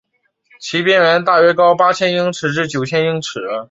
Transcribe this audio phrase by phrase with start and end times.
[0.59, 3.39] 其边缘大约高八千英尺至九千英尺。